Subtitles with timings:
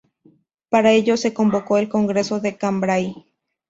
[0.69, 3.27] Para ello se convocó el Congreso de Cambrai.